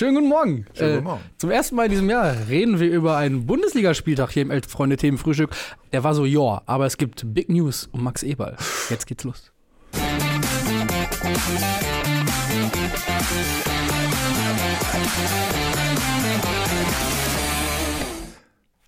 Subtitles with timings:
[0.00, 0.64] Schönen guten Morgen.
[0.72, 1.20] Schönen guten Morgen.
[1.20, 5.50] Äh, zum ersten Mal in diesem Jahr reden wir über einen Bundesligaspieltag hier im Elf-Freunde-Themen-Frühstück.
[5.92, 8.56] Der war so, ja, aber es gibt Big News um Max Eberl.
[8.88, 9.52] Jetzt geht's los.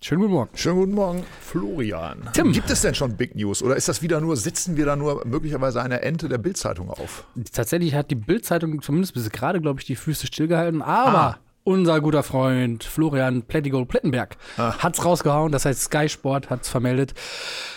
[0.05, 0.49] Schönen guten Morgen.
[0.57, 2.29] Schönen guten Morgen, Florian.
[2.33, 2.51] Tim.
[2.51, 5.25] Gibt es denn schon Big News oder ist das wieder nur, sitzen wir da nur
[5.25, 7.23] möglicherweise eine Ente der Bildzeitung auf?
[7.53, 10.81] Tatsächlich hat die Bild-Zeitung zumindest bis gerade, glaube ich, die Füße stillgehalten.
[10.81, 11.37] Aber Ah.
[11.63, 15.53] unser guter Freund Florian Plettigold-Plettenberg hat's rausgehauen.
[15.53, 17.13] Das heißt, Sky Sport hat's vermeldet.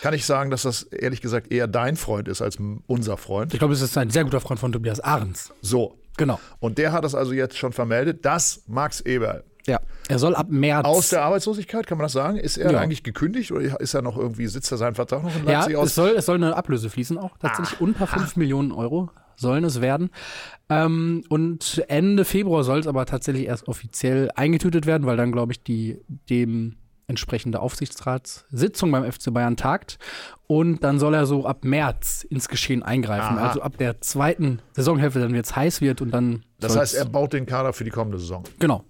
[0.02, 3.52] Kann ich sagen, dass das ehrlich gesagt eher dein Freund ist als unser Freund?
[3.52, 5.52] Ich glaube, es ist ein sehr guter Freund von Tobias Ahrens.
[5.62, 5.96] So.
[6.16, 6.40] Genau.
[6.58, 9.80] Und der hat das also jetzt schon vermeldet, dass Max Eberl Ja.
[10.08, 10.86] Er soll ab März.
[10.86, 12.36] aus der Arbeitslosigkeit, kann man das sagen?
[12.36, 12.78] Ist er Ja.
[12.80, 15.74] eigentlich gekündigt oder ist er noch irgendwie, sitzt er seinen Vertrag noch in ja, Leipzig
[15.74, 15.94] es aus?
[15.94, 17.36] soll, es soll eine Ablöse fließen auch.
[17.38, 20.10] Tatsächlich unter 5 Millionen Euro sollen es werden.
[20.70, 25.52] Ähm, und Ende Februar soll es aber tatsächlich erst offiziell eingetütet werden, weil dann, glaube
[25.52, 25.98] ich, die
[26.30, 26.76] dem
[27.08, 29.98] entsprechende Aufsichtsratssitzung beim FC Bayern tagt.
[30.46, 33.38] Und dann soll er so ab März ins Geschehen eingreifen.
[33.38, 33.48] Aha.
[33.48, 36.44] Also ab der zweiten Saisonhälfte, dann, wenn es heiß wird und dann.
[36.60, 38.42] Das heißt, er baut den Kader für die kommende Saison.
[38.58, 38.84] Genau.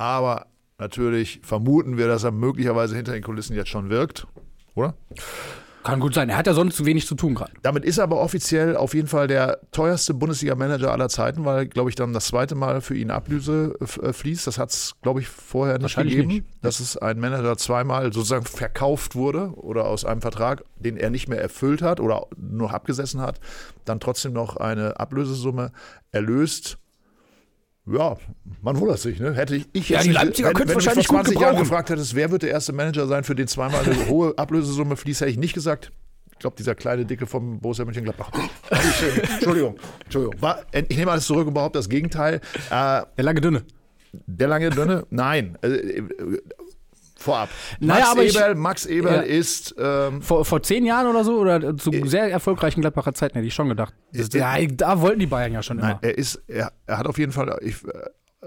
[0.00, 0.46] Aber
[0.78, 4.26] natürlich vermuten wir, dass er möglicherweise hinter den Kulissen jetzt schon wirkt,
[4.74, 4.94] oder?
[5.82, 6.30] Kann gut sein.
[6.30, 7.52] Er hat ja sonst zu wenig zu tun gerade.
[7.62, 11.90] Damit ist er aber offiziell auf jeden Fall der teuerste Bundesliga-Manager aller Zeiten, weil, glaube
[11.90, 14.46] ich, dann das zweite Mal für ihn Ablöse f- äh, fließt.
[14.46, 16.46] Das hat es, glaube ich, vorher nicht gegeben, nicht.
[16.62, 21.28] dass es ein Manager zweimal sozusagen verkauft wurde oder aus einem Vertrag, den er nicht
[21.28, 23.38] mehr erfüllt hat oder nur abgesessen hat,
[23.84, 25.72] dann trotzdem noch eine Ablösesumme
[26.10, 26.78] erlöst.
[27.86, 28.16] Ja,
[28.62, 29.32] man wundert sich, ne?
[29.34, 31.64] Hätte ich, ich Ja, jetzt die nicht- Leipziger mich wahrscheinlich vor gut 20 Jahren gebrauchen.
[31.68, 35.22] gefragt hättest, wer wird der erste Manager sein, für den zweimal eine hohe Ablösesumme fließt,
[35.22, 35.90] hätte ich nicht gesagt.
[36.32, 38.30] Ich glaube, dieser kleine Dicke vom Borussia Mönchengladbach.
[38.70, 40.40] Entschuldigung, Entschuldigung.
[40.40, 42.36] War, ich nehme alles zurück, überhaupt das Gegenteil.
[42.70, 43.62] Äh, Der lange Dünne.
[44.12, 45.06] der lange Dünne?
[45.10, 45.58] Nein.
[47.20, 47.48] Äh, äh, vorab.
[47.80, 49.20] Naja, Max ich- Eberl, Max Eberl Ja.
[49.22, 53.46] ist ähm, Vor, vor zehn Jahren oder so, oder zu sehr erfolgreichen Gladbacher Zeiten hätte
[53.46, 53.94] ich schon gedacht.
[54.12, 55.98] Äh, ja, da wollten die Bayern ja schon Nein, immer.
[56.02, 58.46] er ist, er, er hat auf jeden Fall, ich, äh,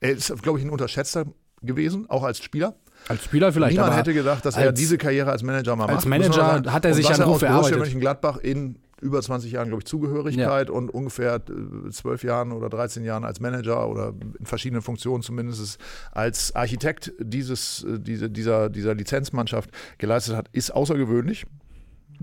[0.00, 1.24] er ist, glaube ich, ein Unterschätzter
[1.62, 2.74] gewesen, auch als Spieler.
[3.08, 6.04] Als Spieler vielleicht, Niemand hätte gedacht, dass er als- diese Karriere als Manager mal als
[6.04, 6.06] macht.
[6.06, 7.78] man Manager hat er sich einen Ruf erarbeitet.
[7.78, 13.04] Mönchengladbach in über 20 Jahren, glaube ich, Zugehörigkeit und ungefähr äh, 12 Jahren oder 13
[13.04, 15.78] Jahren als Manager oder in verschiedenen Funktionen zumindest
[16.12, 21.44] als Architekt dieses, äh, diese, dieser, dieser Lizenzmannschaft geleistet hat, ist außergewöhnlich.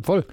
[0.02, 0.26] voll.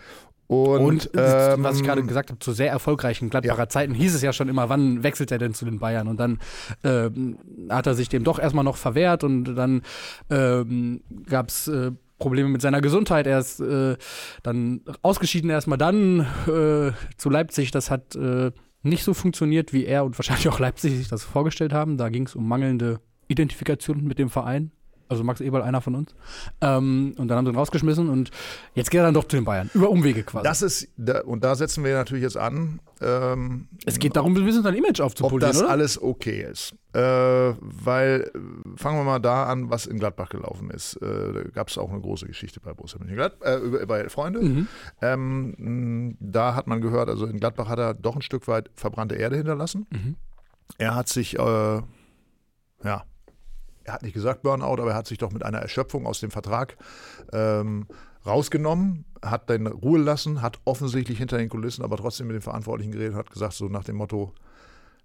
[0.49, 4.15] Und, Und, das, was ich ähm, gerade gesagt habe, zu sehr erfolgreichen Gladbacher Zeiten hieß
[4.15, 6.07] es ja schon immer, wann wechselt er denn zu den Bayern?
[6.07, 6.39] Und dann
[6.85, 9.83] ähm, hat er sich dem doch erstmal noch verwehrt und dann
[10.31, 13.27] ähm, gab es äh, Probleme mit seiner Gesundheit.
[13.27, 13.97] Er ist äh,
[14.43, 17.71] dann ausgeschieden erstmal dann äh, zu Leipzig.
[17.71, 21.73] Das hat äh, nicht so funktioniert, wie er und wahrscheinlich auch Leipzig sich das vorgestellt
[21.73, 21.97] haben.
[21.97, 24.71] Da ging es um mangelnde Identifikation mit dem Verein.
[25.09, 26.15] Also Max Eberl, einer von uns.
[26.61, 28.31] Ähm, und dann haben sie ihn rausgeschmissen und
[28.75, 29.71] jetzt geht er dann doch zu den Bayern.
[29.75, 30.45] Über Umwege quasi.
[30.45, 34.45] das ist, da, und da setzen wir natürlich jetzt an, ähm, Es geht darum, ein
[34.45, 35.71] bisschen sein Image ob aufzupolieren, das oder?
[35.71, 36.75] alles okay ist.
[36.93, 36.99] Äh,
[37.61, 38.39] weil, äh,
[38.79, 40.97] fangen wir mal da an, was in Gladbach gelaufen ist.
[40.97, 44.41] Äh, da gab es auch eine große Geschichte bei Borussia Mönchengladbach, äh, bei Freunde.
[44.41, 44.69] Mhm.
[45.03, 49.15] Ähm, da hat man gehört, also in Gladbach hat er doch ein Stück weit verbrannte
[49.15, 49.87] Erde hinterlassen.
[49.91, 50.17] Mhm.
[50.79, 53.05] Er hat sich, äh, ja,
[53.87, 56.31] er hat nicht gesagt Burnout, aber er hat sich doch mit einer Erschöpfung aus dem
[56.31, 56.77] Vertrag
[57.33, 57.87] ähm,
[58.25, 62.93] rausgenommen, hat dann Ruhe lassen, hat offensichtlich hinter den Kulissen aber trotzdem mit den Verantwortlichen
[62.93, 64.33] geredet und hat gesagt, so nach dem Motto,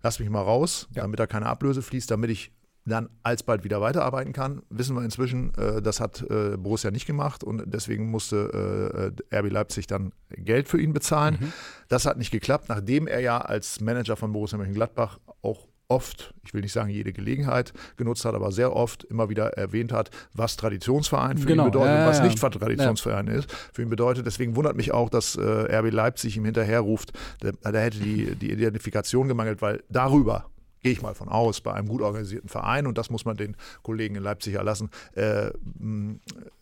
[0.02, 1.04] lass mich mal raus, Ja.
[1.04, 2.52] damit da keine Ablöse fließt, damit ich
[2.84, 4.64] dann alsbald wieder weiterarbeiten kann.
[4.72, 9.52] Wissen wir inzwischen, äh, das hat äh, Borussia nicht gemacht und deswegen musste äh, RB
[9.52, 11.38] Leipzig dann Geld für ihn bezahlen.
[11.40, 11.54] Mhm.
[11.90, 16.54] Das hat nicht geklappt, nachdem er ja als Manager von Borussia Mönchengladbach auch oft, ich
[16.54, 20.56] will nicht sagen jede Gelegenheit genutzt hat, aber sehr oft immer wieder erwähnt hat, was
[20.56, 22.50] Traditionsverein für Genau, ihn bedeutet ja, und was ja, nicht ja.
[22.50, 24.26] Traditionsverein ist, für ihn bedeutet.
[24.26, 28.52] Deswegen wundert mich auch, dass äh, RB Leipzig ihm hinterherruft, da, da hätte die, die
[28.52, 30.46] Identifikation gemangelt, weil darüber
[30.82, 33.56] gehe ich mal von aus, bei einem gut organisierten Verein, und das muss man den
[33.84, 35.52] Kollegen in Leipzig erlassen, äh, äh,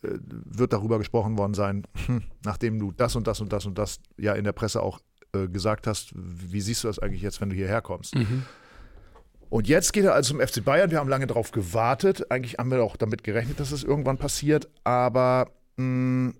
[0.02, 4.00] wird darüber gesprochen worden sein, hm, nachdem du das und das und das und das
[4.18, 5.00] ja in der Presse auch
[5.32, 8.16] äh, gesagt hast, wie siehst du das eigentlich jetzt, wenn du hierher kommst?
[8.16, 8.44] Mhm.
[9.50, 10.90] Und jetzt geht er also zum FC Bayern.
[10.90, 12.30] Wir haben lange darauf gewartet.
[12.30, 14.68] Eigentlich haben wir auch damit gerechnet, dass es irgendwann passiert.
[14.84, 16.32] Aber mh,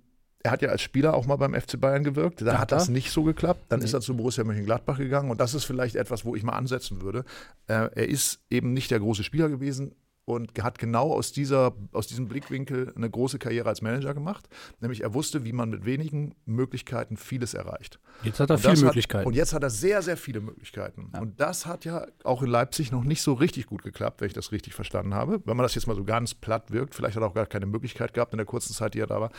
[0.43, 2.41] er hat ja als Spieler auch mal beim FC Bayern gewirkt.
[2.43, 2.77] Da Ja, hat da.
[2.77, 3.65] das nicht so geklappt.
[3.69, 3.85] Dann Nee.
[3.87, 5.31] ist er zu Borussia Mönchengladbach gegangen.
[5.31, 7.25] Und das ist vielleicht etwas, wo ich mal ansetzen würde.
[7.67, 9.93] Äh, er ist eben nicht der große Spieler gewesen.
[10.31, 14.49] Und hat genau aus, dieser, aus diesem Blickwinkel eine große Karriere als Manager gemacht.
[14.81, 17.99] Nämlich er wusste, wie man mit wenigen Möglichkeiten vieles erreicht.
[18.23, 19.21] Jetzt hat er viele Möglichkeiten.
[19.21, 21.11] Hat, und jetzt hat er sehr, sehr viele Möglichkeiten.
[21.13, 21.21] Ja.
[21.21, 24.35] Und das hat ja auch in Leipzig noch nicht so richtig gut geklappt, wenn ich
[24.35, 25.41] das richtig verstanden habe.
[25.45, 27.67] Wenn man das jetzt mal so ganz platt wirkt, vielleicht hat er auch gar keine
[27.67, 29.31] Möglichkeit gehabt in der kurzen Zeit, die er da war.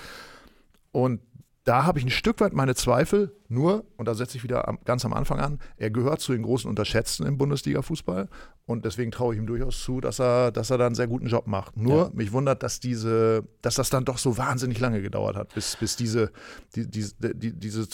[0.91, 1.21] Und
[1.63, 4.79] da habe ich ein Stück weit meine Zweifel, nur, und da setze ich wieder am,
[4.83, 8.29] ganz am Anfang an, er gehört zu den großen Unterschätzten im Bundesliga-Fußball
[8.65, 11.27] und deswegen traue ich ihm durchaus zu, dass er, dass er da einen sehr guten
[11.27, 11.77] Job macht.
[11.77, 12.11] Nur, ja.
[12.13, 15.95] mich wundert, dass diese, dass das dann doch so wahnsinnig lange gedauert hat, bis, bis
[15.95, 16.31] diese,
[16.75, 17.87] die, die, die, diese,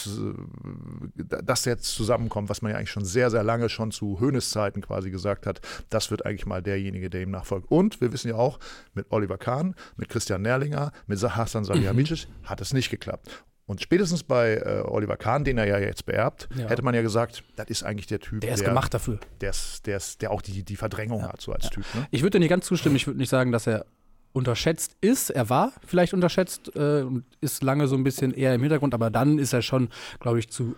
[1.16, 5.10] das jetzt zusammenkommt, was man ja eigentlich schon sehr, sehr lange schon zu Höhneszeiten quasi
[5.12, 5.60] gesagt hat,
[5.90, 7.69] das wird eigentlich mal derjenige, der ihm nachfolgt.
[7.69, 8.60] Und wir wissen ja auch,
[8.94, 12.48] mit Oliver Kahn, mit Christian Nerlinger, mit Hassan Salihamidzic mhm.
[12.48, 13.44] hat es nicht geklappt.
[13.68, 16.69] Und spätestens bei äh, Oliver Kahn, den er ja jetzt beerbt, ja.
[16.69, 18.40] hätte man ja gesagt, das ist eigentlich der Typ.
[18.40, 19.19] Der ist der, gemacht dafür.
[19.42, 21.34] Der, ist, der, ist, der auch die, die Verdrängung ja.
[21.34, 21.69] hat, so als ja.
[21.72, 21.86] Typ.
[21.94, 22.08] Ne?
[22.10, 22.96] Ich würde dir nicht ganz zustimmen.
[22.96, 23.86] Ich würde nicht sagen, dass er
[24.31, 25.31] unterschätzt ist.
[25.31, 29.10] Er war vielleicht unterschätzt äh, und ist lange so ein bisschen eher im Hintergrund, aber
[29.10, 29.90] dann ist er schon,
[30.22, 30.75] glaube ich, zu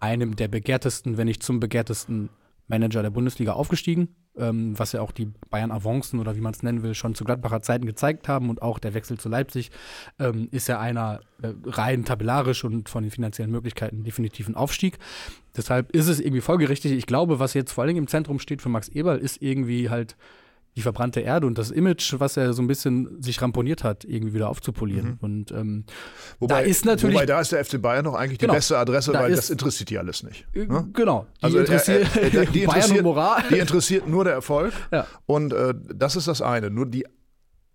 [0.00, 2.30] einem der begehrtesten, wenn nicht zum begehrtesten
[2.66, 6.62] Manager der Bundesliga aufgestiegen ähm, was ja auch die Bayern Avancen oder wie man es
[6.62, 9.70] nennen will, schon zu Gladbacher Zeiten gezeigt haben und auch der Wechsel zu Leipzig
[10.18, 14.98] ähm, ist ja einer äh, rein tabellarisch und von den finanziellen Möglichkeiten definitiv ein Aufstieg.
[15.56, 16.92] Deshalb ist es irgendwie folgerichtig.
[16.92, 20.16] Ich glaube, was jetzt vor allem im Zentrum steht für Max Eberl, ist irgendwie halt
[20.76, 24.34] die verbrannte Erde und das Image, was er so ein bisschen sich ramponiert hat, irgendwie
[24.34, 25.12] wieder aufzupolieren.
[25.12, 25.16] Mhm.
[25.20, 25.84] Und ähm,
[26.38, 27.16] wobei, da ist natürlich.
[27.16, 29.48] Wobei da ist der FC Bayern noch eigentlich genau, die beste Adresse, da weil das
[29.48, 30.46] interessiert die alles nicht.
[30.52, 30.86] Äh, ne?
[30.92, 31.26] Genau.
[31.40, 33.42] Die also interessiert, er, er, die, interessiert Moral.
[33.50, 34.74] die interessiert nur der Erfolg.
[34.92, 35.06] Ja.
[35.24, 36.70] Und äh, das ist das eine.
[36.70, 37.06] Nur die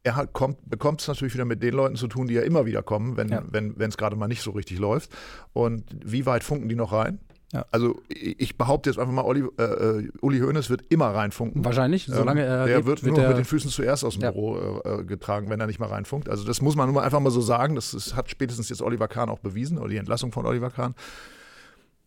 [0.03, 2.65] er hat, kommt, bekommt es natürlich wieder mit den Leuten zu tun, die ja immer
[2.65, 3.43] wieder kommen, wenn ja.
[3.87, 5.11] es gerade mal nicht so richtig läuft.
[5.53, 7.19] Und wie weit funken die noch rein?
[7.51, 7.65] Ja.
[7.69, 11.65] Also ich behaupte jetzt einfach mal, Uli, äh, äh Uli Hoeneß wird immer reinfunken.
[11.65, 12.65] Wahrscheinlich, ähm, solange er.
[12.65, 14.31] Der wird, wird nur mit den Füßen zuerst aus dem ja.
[14.31, 16.29] Büro äh, getragen, wenn er nicht mal reinfunkt.
[16.29, 17.75] Also das muss man nur einfach mal so sagen.
[17.75, 20.95] Das, das hat spätestens jetzt Oliver Kahn auch bewiesen, oder die Entlassung von Oliver Kahn.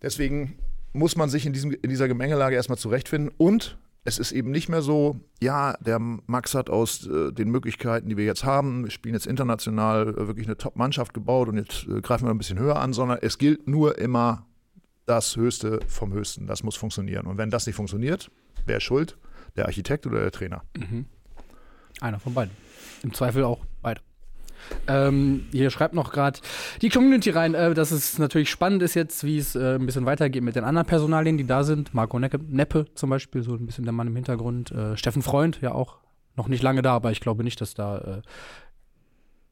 [0.02, 0.58] Deswegen
[0.92, 4.68] muss man sich in, diesem, in dieser Gemengelage erstmal zurechtfinden und es ist eben nicht
[4.68, 8.90] mehr so, ja, der Max hat aus äh, den Möglichkeiten, die wir jetzt haben, wir
[8.90, 12.58] spielen jetzt international äh, wirklich eine Top-Mannschaft gebaut und jetzt äh, greifen wir ein bisschen
[12.58, 14.46] höher an, sondern es gilt nur immer
[15.06, 16.46] das Höchste vom Höchsten.
[16.46, 17.26] Das muss funktionieren.
[17.26, 18.30] Und wenn das nicht funktioniert,
[18.66, 19.16] wer ist schuld?
[19.56, 20.62] Der Architekt oder der Trainer?
[20.76, 21.06] Mhm.
[22.00, 22.52] Einer von beiden.
[23.02, 24.00] Im Zweifel auch beide.
[24.86, 26.40] Ähm, hier schreibt noch gerade
[26.80, 30.06] die Community rein, äh, dass es natürlich spannend ist jetzt, wie es äh, ein bisschen
[30.06, 31.92] weitergeht mit den anderen Personalien, die da sind.
[31.92, 34.70] Marco Necke, Neppe zum Beispiel, so ein bisschen der Mann im Hintergrund.
[34.70, 35.98] Äh, Steffen Freund, ja auch
[36.36, 38.22] noch nicht lange da, aber ich glaube nicht, dass da äh,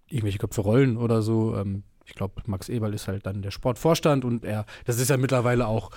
[0.08, 1.56] irgendwelche Köpfe rollen oder so.
[1.56, 5.16] Ähm, ich glaube, Max Eberl ist halt dann der Sportvorstand und er, das ist ja
[5.16, 5.90] mittlerweile auch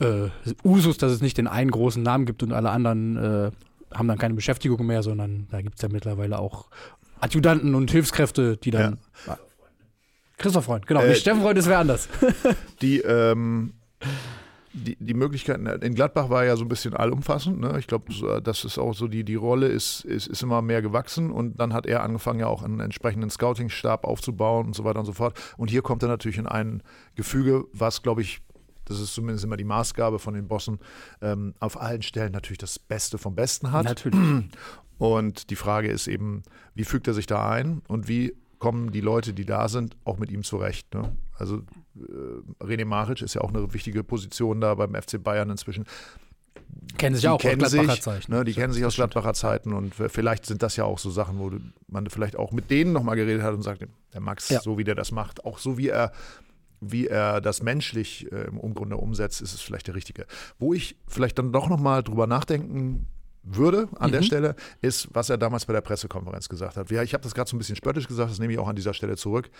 [0.00, 0.28] äh,
[0.64, 3.50] Usus, dass es nicht den einen großen Namen gibt und alle anderen äh,
[3.94, 6.66] haben dann keine Beschäftigung mehr, sondern da gibt es ja mittlerweile auch
[7.20, 8.98] Adjutanten und Hilfskräfte, die dann.
[9.28, 9.38] Ja.
[10.38, 11.02] Christoph Freund, genau.
[11.02, 12.08] Äh, Steffen Freund ist wer anders.
[12.82, 13.74] Die, ähm,
[14.72, 17.58] die, die Möglichkeiten in Gladbach war ja so ein bisschen allumfassend.
[17.58, 17.76] Ne?
[17.78, 21.32] Ich glaube, das ist auch so, die, die Rolle ist, ist, ist immer mehr gewachsen
[21.32, 25.06] und dann hat er angefangen, ja auch einen entsprechenden Scouting-Stab aufzubauen und so weiter und
[25.06, 25.38] so fort.
[25.56, 26.82] Und hier kommt er natürlich in ein
[27.16, 28.40] Gefüge, was, glaube ich,
[28.84, 30.78] das ist zumindest immer die Maßgabe von den Bossen,
[31.20, 33.84] ähm, auf allen Stellen natürlich das Beste vom Besten hat.
[33.84, 34.44] Natürlich.
[34.98, 36.42] Und die Frage ist eben,
[36.74, 40.18] wie fügt er sich da ein und wie kommen die Leute, die da sind, auch
[40.18, 40.94] mit ihm zurecht.
[40.94, 41.16] Ne?
[41.40, 41.62] Also
[41.96, 45.84] äh, René Maric ist ja auch eine wichtige Position da beim FC Bayern inzwischen.
[46.98, 48.32] Kennen sich ja auch kennen aus Gladbacher Zeiten.
[48.32, 51.38] Ne, die kennen sich aus Gladbacher Zeiten und vielleicht sind das ja auch so Sachen,
[51.38, 51.50] wo
[51.88, 54.60] man vielleicht auch mit denen nochmal geredet hat und sagt, der Max, ja.
[54.60, 56.12] so wie der das macht, auch so wie er
[56.82, 60.26] wie er das menschlich äh, im Grunde umsetzt, ist es vielleicht der richtige.
[60.58, 63.06] Wo ich vielleicht dann doch nochmal drüber nachdenken
[63.42, 64.14] würde an mhm.
[64.14, 66.90] der Stelle, ist, was er damals bei der Pressekonferenz gesagt hat.
[66.90, 68.94] Ich habe das gerade so ein bisschen spöttisch gesagt, das nehme ich auch an dieser
[68.94, 69.50] Stelle zurück,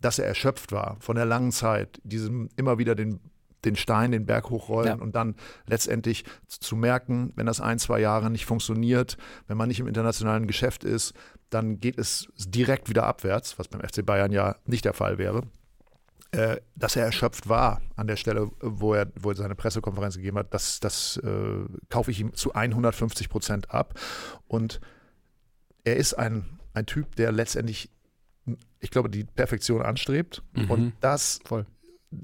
[0.00, 3.20] dass er erschöpft war von der langen Zeit, diesem immer wieder den
[3.64, 5.02] den Stein den Berg hochrollen ja.
[5.02, 5.36] und dann
[5.66, 10.46] letztendlich zu merken, wenn das ein, zwei Jahre nicht funktioniert, wenn man nicht im internationalen
[10.46, 11.14] Geschäft ist,
[11.50, 15.42] dann geht es direkt wieder abwärts, was beim FC Bayern ja nicht der Fall wäre.
[16.34, 20.38] Äh, dass er erschöpft war an der Stelle, wo er, wo er seine Pressekonferenz gegeben
[20.38, 23.94] hat, das, das äh, kaufe ich ihm zu 150 Prozent ab.
[24.48, 24.80] Und
[25.84, 27.88] er ist ein, ein Typ, der letztendlich,
[28.80, 30.42] ich glaube, die Perfektion anstrebt.
[30.54, 30.70] Mhm.
[30.70, 31.66] Und das Voll.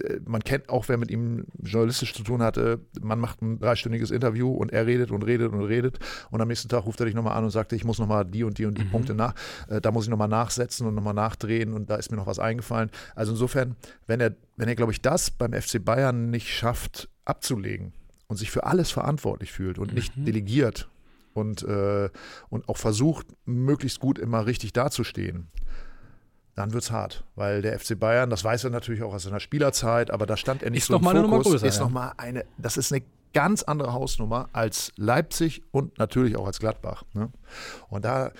[0.03, 4.11] Äh, man kennt auch, wer mit ihm journalistisch zu tun hatte, man macht ein dreistündiges
[4.11, 5.99] Interview und er redet und redet und redet
[6.31, 8.45] und am nächsten Tag ruft er dich nochmal an und sagt, ich muss nochmal die
[8.45, 8.91] und die und die mhm.
[8.91, 9.35] Punkte nach,
[9.69, 12.39] äh, da muss ich nochmal nachsetzen und nochmal nachdrehen und da ist mir noch was
[12.39, 12.91] eingefallen.
[13.15, 17.93] Also insofern, wenn er, wenn er, glaube ich, das beim FC Bayern nicht schafft abzulegen
[18.29, 20.25] und sich für alles verantwortlich fühlt und nicht mhm.
[20.25, 20.89] delegiert,
[21.33, 22.11] und, äh,
[22.49, 25.49] und auch versucht, möglichst gut immer richtig dazustehen,
[26.55, 27.25] dann wird es hart.
[27.35, 30.63] Weil der FC Bayern, das weiß er natürlich auch aus seiner Spielerzeit, aber da stand
[30.63, 31.31] er nicht ist so noch im mal eine Fokus.
[31.31, 31.85] Nummer größer, ist ja.
[31.85, 33.03] noch mal eine, das ist eine
[33.33, 37.05] ganz andere Hausnummer als Leipzig und natürlich auch als Gladbach.
[37.13, 37.31] Ne?
[37.89, 38.33] Und da,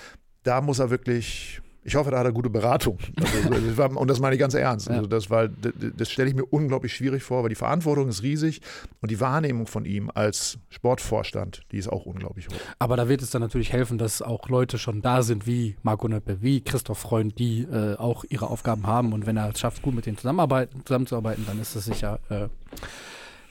[0.43, 1.63] da muss er wirklich.
[1.83, 2.99] Ich hoffe, da hat er gute Beratung.
[3.19, 4.91] Also, das war, und das meine ich ganz ernst.
[4.91, 8.23] Also das war, das, das stelle ich mir unglaublich schwierig vor, weil die Verantwortung ist
[8.23, 8.61] riesig
[9.01, 12.55] und die Wahrnehmung von ihm als Sportvorstand, die ist auch unglaublich hoch.
[12.79, 16.07] Aber da wird es dann natürlich helfen, dass auch Leute schon da sind, wie Marco
[16.09, 19.13] Nöppe, wie Christoph Freund, die äh, auch ihre Aufgaben haben.
[19.13, 22.49] Und wenn er es schafft, gut mit denen zusammenzuarbeiten, dann ist das sicher äh,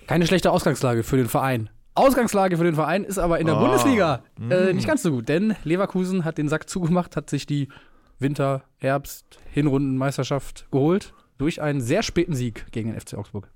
[0.07, 1.69] keine schlechte Ausgangslage für den Verein.
[1.95, 3.59] Ausgangslage für den Verein ist aber in der Ah.
[3.59, 7.67] Bundesliga äh, nicht ganz so gut, denn Leverkusen hat den Sack zugemacht, hat sich die
[8.19, 13.49] Winter-, Herbst-, Hinrundenmeisterschaft geholt durch einen sehr späten Sieg gegen den FC Augsburg.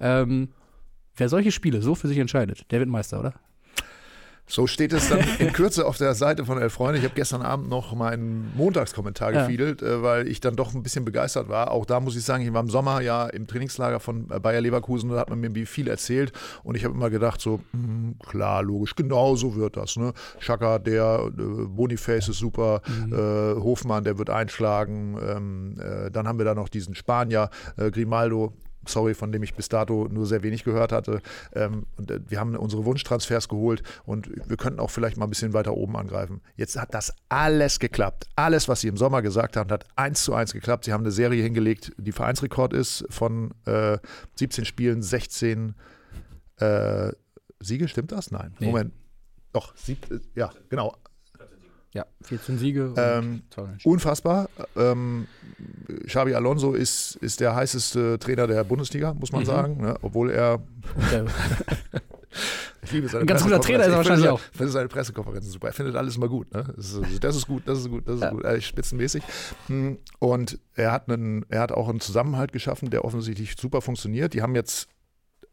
[0.00, 0.48] Ähm,
[1.16, 3.34] wer solche Spiele so für sich entscheidet, der wird Meister, oder?
[4.48, 6.98] So steht es dann in Kürze auf der Seite von Elf Freunde.
[6.98, 9.42] Ich habe gestern Abend noch meinen Montagskommentar Ja.
[9.42, 11.70] gefiedelt, äh, weil ich dann doch ein bisschen begeistert war.
[11.70, 14.60] Auch da muss ich sagen, ich war im Sommer ja im Trainingslager von äh, Bayer
[14.62, 16.32] Leverkusen, da hat man mir viel erzählt
[16.64, 19.96] und ich habe immer gedacht so, hm, klar, logisch, genau so wird das.
[19.96, 20.12] Ne?
[20.38, 25.18] Schaka, der, äh, Boniface ist super, äh, Hofmann, der wird einschlagen.
[25.22, 28.54] Ähm, äh, dann haben wir da noch diesen Spanier, äh, Grimaldo,
[28.86, 31.20] sorry, von dem ich bis dato nur sehr wenig gehört hatte.
[31.54, 35.30] Ähm, und, äh, wir haben unsere Wunschtransfers geholt und wir könnten auch vielleicht mal ein
[35.30, 36.40] bisschen weiter oben angreifen.
[36.56, 38.26] Jetzt hat das alles geklappt.
[38.36, 40.84] Alles, was Sie im Sommer gesagt haben, hat eins zu eins geklappt.
[40.84, 43.98] Sie haben eine Serie hingelegt, die Vereinsrekord ist von äh,
[44.36, 45.74] 17 Spielen, 16
[46.56, 47.12] äh,
[47.60, 47.88] Siege.
[47.88, 48.30] Stimmt das?
[48.30, 48.54] Nein.
[48.58, 48.66] Nee.
[48.66, 48.92] Moment.
[49.52, 50.94] Doch, sieb, äh, ja, genau.
[51.94, 53.42] Ja, 14 Siege Ähm.
[53.84, 54.48] Unfassbar.
[54.76, 55.26] Ähm,
[56.06, 59.46] Xabi Alonso ist, ist der heißeste Trainer der Bundesliga, muss man Mhm.
[59.46, 59.76] sagen.
[59.80, 59.94] Ne?
[60.02, 60.60] Obwohl er
[62.82, 63.60] Ich liebe seine Ein ganz guter.
[63.60, 64.38] Trainer ist er Ich wahrscheinlich auch.
[64.38, 65.68] seine- finde seine Pressekonferenzen super.
[65.68, 66.52] Er findet alles immer gut.
[66.54, 66.64] Ne?
[66.76, 68.30] Das, ist, das ist gut, das ist gut, das ist Ja.
[68.30, 68.44] gut.
[68.44, 69.22] Er ist spitzenmäßig.
[69.66, 74.34] Hm, Und er hat, einen, er hat auch einen Zusammenhalt geschaffen, der offensichtlich super funktioniert.
[74.34, 74.88] Die haben jetzt,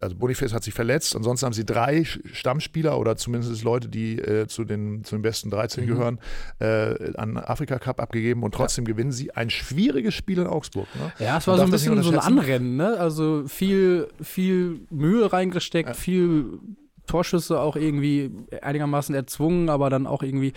[0.06, 4.48] also Boniface hat sich verletzt, ansonsten haben sie drei Stammspieler oder zumindest Leute, die äh,
[4.48, 5.88] zu, den, zu den besten 13 Mhm.
[5.88, 6.20] gehören,
[6.60, 10.88] äh, an Afrika Cup abgegeben und trotzdem gewinnen sie ein schwieriges Spiel in Augsburg.
[10.96, 11.12] Ne?
[11.26, 12.20] Ja, es war so ein bisschen so ein.
[12.20, 12.98] Anrennen, ne?
[12.98, 15.94] Also viel, viel Mühe reingesteckt, Ja.
[15.94, 16.60] viel
[17.08, 18.32] Torschüsse auch irgendwie
[18.64, 20.54] einigermaßen erzwungen, aber dann auch irgendwie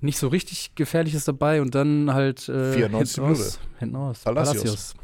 [0.00, 3.60] nicht so richtig Gefährliches dabei und dann halt äh, 94 hinten aus.
[3.78, 4.18] Hinten aus.
[4.20, 4.54] Palacios.
[4.62, 4.94] Palacios.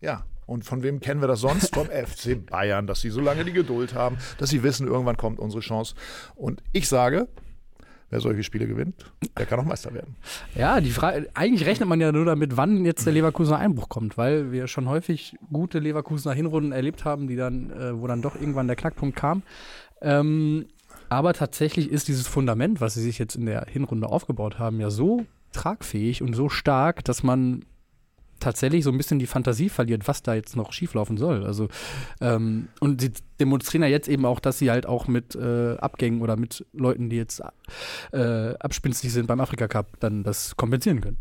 [0.00, 1.72] Ja, und von wem kennen wir das sonst?
[1.72, 5.38] Vom FC Bayern, dass sie so lange die Geduld haben, dass sie wissen, irgendwann kommt
[5.38, 5.94] unsere Chance.
[6.34, 7.28] Und ich sage,
[8.10, 10.16] wer solche Spiele gewinnt, der kann auch Meister werden.
[10.56, 14.18] Ja, die Frage, eigentlich rechnet man ja nur damit, wann jetzt der Leverkusener Einbruch kommt,
[14.18, 18.34] weil wir schon häufig gute Leverkusener Hinrunden erlebt haben, die dann, äh, wo dann doch
[18.34, 19.44] irgendwann der Knackpunkt kam.
[20.02, 20.66] Ähm,
[21.08, 24.90] aber tatsächlich ist dieses Fundament, was sie sich jetzt in der Hinrunde aufgebaut haben, ja
[24.90, 27.64] so tragfähig und so stark, dass man
[28.40, 31.44] tatsächlich so ein bisschen die Fantasie verliert, was da jetzt noch schieflaufen soll.
[31.44, 31.68] Also
[32.20, 36.20] ähm, und sie demonstrieren ja jetzt eben auch, dass sie halt auch mit äh, Abgängen
[36.22, 37.42] oder mit Leuten, die jetzt
[38.12, 41.18] äh, abspinstig sind beim Afrika Cup, dann das kompensieren können.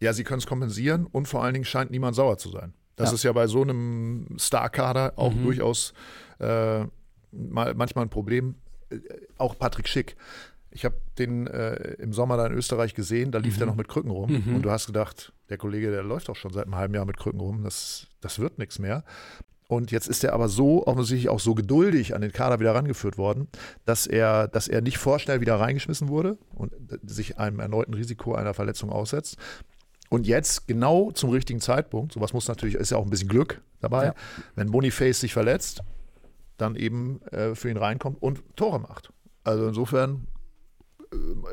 [0.00, 2.72] Ja, sie können es kompensieren und vor allen Dingen scheint niemand sauer zu sein.
[2.96, 3.14] Das Ja.
[3.14, 5.42] ist ja bei so einem Star-Kader auch Mhm.
[5.44, 5.92] durchaus
[6.40, 6.84] äh,
[7.30, 8.56] mal, manchmal ein Problem.
[8.90, 8.96] Äh,
[9.38, 10.16] Auch Patrick Schick.
[10.72, 13.88] Ich habe den äh, im Sommer da in Österreich gesehen, da lief der noch mit
[13.88, 14.42] Krücken rum.
[14.46, 14.56] Mhm.
[14.56, 17.18] Und du hast gedacht, der Kollege, der läuft doch schon seit einem halben Jahr mit
[17.18, 19.04] Krücken rum, das, das wird nichts mehr.
[19.68, 23.16] Und jetzt ist er aber so offensichtlich auch so geduldig an den Kader wieder rangeführt
[23.16, 23.48] worden,
[23.86, 26.72] dass er, dass er nicht vorschnell wieder reingeschmissen wurde und
[27.04, 29.36] sich einem erneuten Risiko einer Verletzung aussetzt.
[30.10, 33.62] Und jetzt genau zum richtigen Zeitpunkt, sowas muss natürlich, ist ja auch ein bisschen Glück
[33.80, 34.14] dabei, Ja.
[34.56, 35.82] wenn Boniface sich verletzt,
[36.58, 39.10] dann eben äh, für ihn reinkommt und Tore macht.
[39.42, 40.26] Also insofern,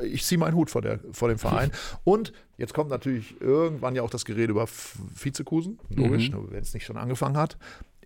[0.04, 1.70] ich ziehe meinen Hut vor, der, vor dem Verein.
[2.04, 4.66] Und jetzt kommt natürlich irgendwann ja auch das Gerede über
[5.14, 6.48] Vizekusen, logisch, Mhm.
[6.50, 7.56] wenn es nicht schon angefangen hat.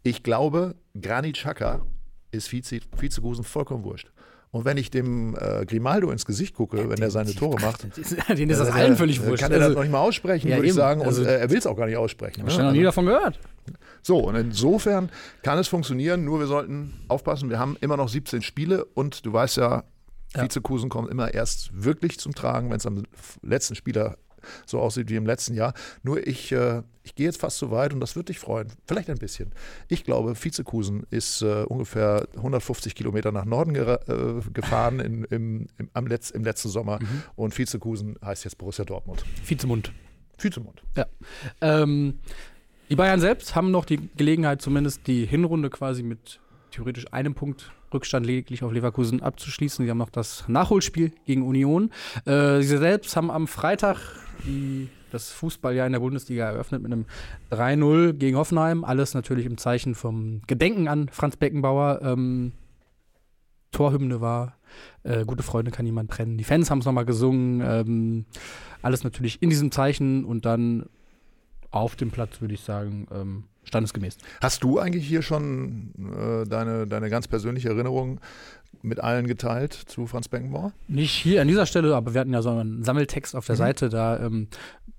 [0.02, 1.82] Ich glaube, Granit Xhaka
[2.30, 4.10] ist Vize, Vizekusen vollkommen wurscht.
[4.50, 7.82] Und wenn ich dem äh, Grimaldo ins Gesicht gucke, wenn er seine Tore macht,
[8.38, 9.42] Den ist das äh, allen völlig wurscht.
[9.42, 11.00] Kann er das Also, noch nicht mal aussprechen, Ja, würde ich sagen.
[11.00, 12.42] Und Also- äh, er will es auch gar nicht aussprechen.
[12.42, 13.40] hab ich noch nie davon gehört.
[14.02, 15.10] So, und insofern
[15.42, 19.32] kann es funktionieren, nur wir sollten aufpassen, wir haben immer noch 17 Spiele und du
[19.32, 19.82] weißt ja,
[20.34, 20.42] Ja.
[20.42, 23.02] Vizekusen kommen immer erst wirklich zum Tragen, wenn es am
[23.42, 24.16] letzten Spieler
[24.66, 25.72] so aussieht wie im letzten Jahr.
[26.02, 28.68] Nur ich, äh, ich gehe jetzt fast so weit und das wird dich freuen.
[28.86, 29.52] Vielleicht ein bisschen.
[29.88, 35.66] Ich glaube, Vizekusen ist äh, ungefähr 150 Kilometer nach Norden gera- äh, gefahren in, im,
[35.78, 36.98] im, am Letz-, im letzten Sommer
[37.36, 39.24] und Vizekusen heißt jetzt Borussia Dortmund.
[39.46, 39.92] Vizemund.
[40.38, 40.82] Vizemund.
[40.96, 41.06] Ja.
[41.62, 42.18] Ähm,
[42.90, 46.38] die Bayern selbst haben noch die Gelegenheit, zumindest die Hinrunde quasi mit
[46.70, 49.84] theoretisch einem Punkt Rückstand lediglich auf Leverkusen abzuschließen.
[49.84, 51.90] Sie haben noch das Nachholspiel gegen Union.
[52.26, 53.98] Äh, sie selbst haben am Freitag
[54.44, 57.06] die, das Fußballjahr in der Bundesliga eröffnet mit einem
[57.50, 58.84] 3-0 gegen Hoffenheim.
[58.84, 62.00] Alles natürlich im Zeichen vom Gedenken an Franz Beckenbauer.
[62.02, 62.52] Ähm,
[63.70, 64.56] Torhymne war
[65.02, 66.38] äh, Gute Freunde kann niemand trennen.
[66.38, 67.60] Die Fans haben es nochmal gesungen.
[67.60, 68.24] Ähm,
[68.82, 70.86] alles natürlich in diesem Zeichen und dann
[71.70, 74.16] auf dem Platz, würde ich sagen, ähm, standesgemäß.
[74.40, 78.20] Hast du eigentlich hier schon äh, deine, deine ganz persönliche Erinnerung
[78.82, 80.72] mit allen geteilt zu Franz Beckenbauer?
[80.88, 83.58] Nicht hier an dieser Stelle, aber wir hatten ja so einen Sammeltext auf der mhm.
[83.58, 84.48] Seite, da ähm,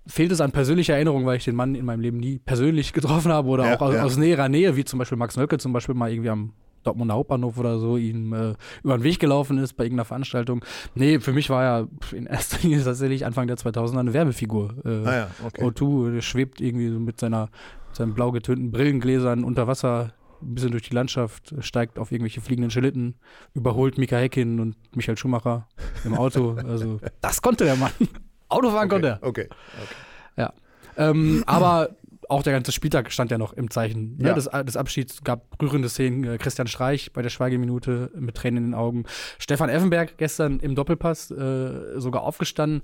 [0.07, 3.31] fehlt es an persönlicher Erinnerung, weil ich den Mann in meinem Leben nie persönlich getroffen
[3.31, 4.03] habe oder ja, auch aus, ja.
[4.03, 6.53] aus, näherer Nähe, wie zum Beispiel Max Nölke zum Beispiel mal irgendwie am
[6.83, 8.53] Dortmunder Hauptbahnhof oder so ihm äh,
[8.83, 10.63] über den Weg gelaufen ist bei irgendeiner Veranstaltung.
[10.93, 14.75] Nee, für mich war er in erster Linie tatsächlich Anfang der 2000er eine Werbefigur.
[14.85, 15.63] Äh, ah ja, okay.
[15.63, 17.49] O2 schwebt irgendwie so mit seiner,
[17.95, 22.69] seinen blau getönten Brillengläsern unter Wasser ein bisschen durch die Landschaft, steigt auf irgendwelche fliegenden
[22.69, 23.15] Schlitten,
[23.53, 25.67] überholt Mika Häkkinen und Michael Schumacher
[26.03, 26.57] im Auto.
[26.67, 27.91] Also, das konnte der Mann.
[28.49, 29.19] Autofahren okay, konnte er.
[29.21, 29.47] Okay,
[29.81, 29.95] okay.
[30.37, 30.53] Ja.
[30.97, 31.95] Ähm, aber
[32.29, 34.33] auch der ganze Spieltag stand ja noch im Zeichen ne, ja.
[34.33, 35.23] des, des, Abschieds.
[35.23, 36.23] gab rührende Szenen.
[36.23, 39.05] Äh, Christian Streich bei der Schweigeminute mit Tränen in den Augen.
[39.39, 42.81] Stefan Effenberg gestern im Doppelpass äh, sogar aufgestanden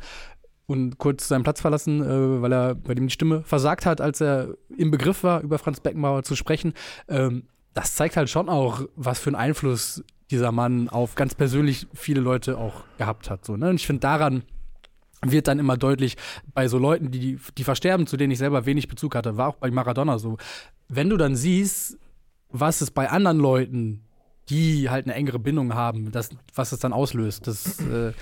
[0.67, 4.21] und kurz seinen Platz verlassen, äh, weil er bei dem die Stimme versagt hat, als
[4.21, 6.73] er im Begriff war, über Franz Beckenbauer zu sprechen.
[7.07, 11.87] Ähm, das zeigt halt schon auch, was für einen Einfluss dieser Mann auf ganz persönlich
[11.93, 13.45] viele Leute auch gehabt hat.
[13.45, 13.69] So, ne?
[13.69, 14.43] Und ich finde daran
[15.23, 16.17] wird dann immer deutlich
[16.53, 19.57] bei so Leuten, die, die versterben, zu denen ich selber wenig Bezug hatte, war auch
[19.57, 20.37] bei Maradona so.
[20.87, 21.97] Wenn du dann siehst,
[22.49, 24.03] was es bei anderen Leuten,
[24.49, 28.13] die halt eine engere Bindung haben, das, was es dann auslöst, das, äh,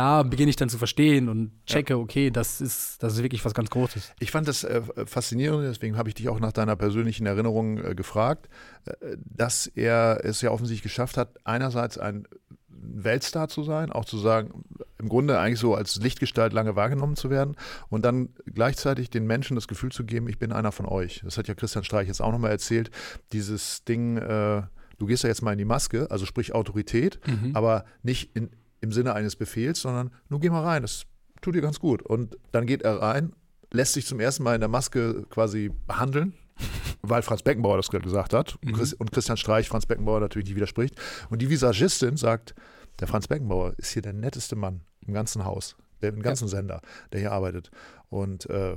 [0.00, 3.52] da beginne ich dann zu verstehen und checke, okay, das ist, das ist wirklich was
[3.52, 4.14] ganz Großes.
[4.18, 7.94] Ich fand das äh, faszinierend, deswegen habe ich dich auch nach deiner persönlichen Erinnerung äh,
[7.94, 8.48] gefragt,
[8.86, 12.26] äh, dass er es ja offensichtlich geschafft hat, einerseits ein
[12.68, 14.64] Weltstar zu sein, auch zu sagen,
[14.96, 17.54] im Grunde eigentlich so als Lichtgestalt lange wahrgenommen zu werden
[17.90, 21.20] und dann gleichzeitig den Menschen das Gefühl zu geben, ich bin einer von euch.
[21.24, 22.90] Das hat ja Christian Streich jetzt auch nochmal erzählt,
[23.34, 24.62] dieses Ding, äh,
[24.96, 27.54] du gehst ja jetzt mal in die Maske, also sprich Autorität, mhm.
[27.54, 28.48] aber nicht in,
[28.80, 31.04] im Sinne eines Befehls, sondern nur geh mal rein, das
[31.40, 32.02] tut dir ganz gut.
[32.02, 33.32] Und dann geht er rein,
[33.72, 36.34] lässt sich zum ersten Mal in der Maske quasi behandeln,
[37.02, 38.80] weil Franz Beckenbauer das gesagt hat mhm.
[38.98, 40.94] und Christian Streich Franz Beckenbauer natürlich nicht widerspricht.
[41.28, 42.54] Und die Visagistin sagt,
[42.98, 46.50] der Franz Beckenbauer ist hier der netteste Mann im ganzen Haus, der, im ganzen ja.
[46.50, 46.80] Sender,
[47.12, 47.70] der hier arbeitet.
[48.08, 48.76] Und äh,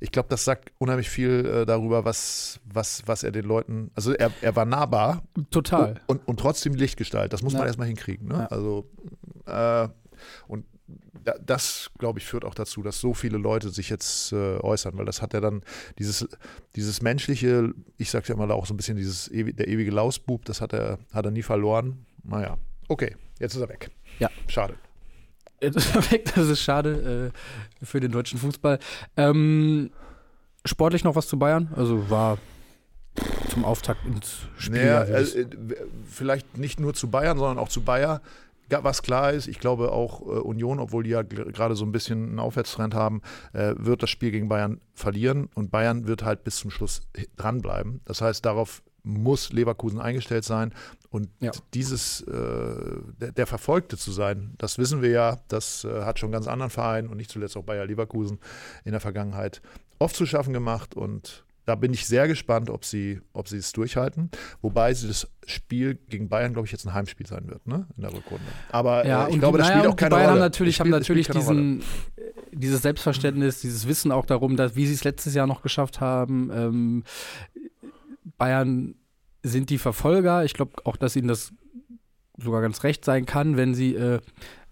[0.00, 4.12] ich glaube, das sagt unheimlich viel äh, darüber, was, was, was er den Leuten, also
[4.12, 5.22] er, er war nahbar.
[5.50, 6.00] Total.
[6.06, 7.32] Und, und, und trotzdem Lichtgestalt.
[7.32, 7.60] Das muss ja.
[7.60, 8.28] man erstmal hinkriegen.
[8.28, 8.34] Ne?
[8.34, 8.46] Ja.
[8.46, 8.88] Also,
[9.46, 9.88] äh,
[10.46, 10.64] und
[11.44, 15.04] das, glaube ich, führt auch dazu, dass so viele Leute sich jetzt äh, äußern, weil
[15.04, 15.62] das hat ja dann
[15.98, 16.26] dieses,
[16.76, 20.60] dieses menschliche, ich sage ja mal auch so ein bisschen dieses der ewige Lausbub, das
[20.60, 22.06] hat er, hat er nie verloren.
[22.22, 22.56] Naja,
[22.88, 23.90] okay, jetzt ist er weg.
[24.18, 24.30] Ja.
[24.46, 24.74] Schade.
[26.10, 27.32] Weg, das ist schade
[27.80, 28.78] äh, für den deutschen Fußball.
[29.16, 29.90] Ähm,
[30.64, 31.72] sportlich noch was zu Bayern?
[31.74, 32.38] Also war
[33.50, 34.84] zum Auftakt ins Spiel.
[34.84, 35.46] Naja, äh,
[36.06, 38.20] vielleicht nicht nur zu Bayern, sondern auch zu Bayern
[38.70, 42.28] was klar ist, ich glaube auch äh, Union, obwohl die ja gerade so ein bisschen
[42.28, 46.56] einen Aufwärtstrend haben, äh, wird das Spiel gegen Bayern verlieren und Bayern wird halt bis
[46.56, 47.02] zum Schluss
[47.36, 48.00] dranbleiben.
[48.04, 50.72] Das heißt, darauf muss Leverkusen eingestellt sein.
[51.10, 51.50] Und ja.
[51.72, 52.32] dieses, äh,
[53.20, 56.70] der, der, Verfolgte zu sein, das wissen wir ja, das äh, hat schon ganz anderen
[56.70, 58.38] Vereinen und nicht zuletzt auch Bayer Leverkusen
[58.84, 59.62] in der Vergangenheit
[59.98, 60.94] oft zu schaffen gemacht.
[60.94, 64.30] Und da bin ich sehr gespannt, ob sie, ob sie es durchhalten.
[64.60, 67.86] Wobei sie das Spiel gegen Bayern, glaube ich, jetzt ein Heimspiel sein wird, ne?
[67.96, 68.44] In der Rückrunde.
[68.70, 70.32] Aber ja, äh, ich glaube, das spielt auch keine Bayern Rolle.
[70.32, 71.82] Haben natürlich, haben natürlich diesen,
[72.52, 76.50] dieses Selbstverständnis, dieses Wissen auch darum, dass, wie sie es letztes Jahr noch geschafft haben.
[76.52, 77.04] Ähm,
[78.38, 78.94] Bayern
[79.42, 80.44] sind die Verfolger.
[80.44, 81.52] Ich glaube auch, dass ihnen das
[82.36, 84.20] sogar ganz recht sein kann, wenn sie, äh,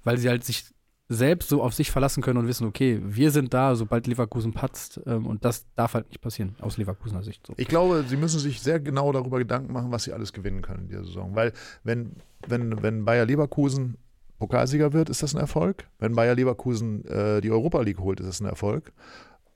[0.05, 0.64] weil sie halt sich
[1.09, 5.00] selbst so auf sich verlassen können und wissen, okay, wir sind da, sobald Leverkusen patzt
[5.07, 7.46] ähm, und das darf halt nicht passieren, aus Leverkusener Sicht.
[7.46, 7.55] So.
[7.57, 10.85] Ich glaube, sie müssen sich sehr genau darüber Gedanken machen, was sie alles gewinnen können
[10.85, 11.52] in dieser Saison, weil
[11.85, 12.16] wenn,
[12.48, 13.98] wenn, wenn Bayer Leverkusen
[14.38, 15.85] Pokalsieger wird, ist das ein Erfolg.
[15.98, 18.92] Wenn Bayer Leverkusen äh, die Europa League holt, ist das ein Erfolg.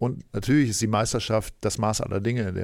[0.01, 2.55] Und natürlich ist die Meisterschaft das Maß aller Dinge.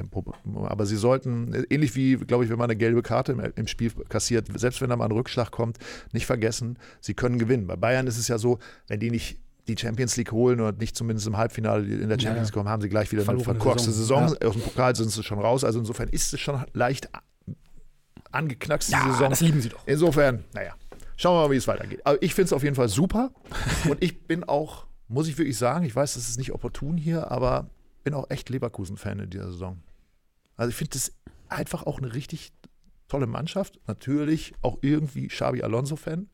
[0.63, 3.91] Aber sie sollten, ähnlich wie, glaube ich, wenn man eine gelbe Karte im, im, Spiel
[4.09, 5.77] kassiert, selbst wenn da mal ein Rückschlag kommt,
[6.13, 7.67] nicht vergessen, sie können gewinnen.
[7.67, 10.95] Bei Bayern ist es ja so, wenn die nicht die Champions League holen oder nicht
[10.95, 14.29] zumindest im Halbfinale in der Champions League kommen, haben sie gleich wieder eine verkorkste Saison.
[14.29, 14.37] Saison.
[14.41, 14.47] Ja.
[14.47, 15.63] Aus dem Pokal sind sie schon raus.
[15.63, 17.07] Also insofern ist es schon leicht
[18.31, 19.29] angeknackst, ja, Saison.
[19.29, 19.83] das lieben sie doch.
[19.85, 20.73] Insofern, naja,
[21.17, 22.01] schauen wir mal, wie es weitergeht.
[22.03, 23.29] Aber ich finde es auf jeden Fall super.
[23.87, 27.31] Und ich bin auch muss ich wirklich sagen, ich weiß, das ist nicht opportun hier,
[27.31, 27.69] aber
[28.03, 29.81] bin auch echt Leverkusen-Fan in dieser Saison.
[30.55, 31.13] Also ich finde das
[31.49, 32.51] einfach auch eine richtig
[33.07, 36.29] tolle Mannschaft, natürlich auch irgendwie Xabi Alonso-Fan.